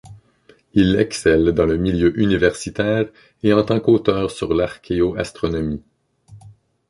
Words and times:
Il 0.73 0.95
excelle 0.95 1.51
dans 1.51 1.67
le 1.67 1.77
milieu 1.77 2.19
universitaire 2.19 3.05
et 3.43 3.53
en 3.53 3.61
tant 3.63 3.79
qu'auteur 3.79 4.31
sur 4.31 4.55
l'archéoastronomie. 4.55 5.83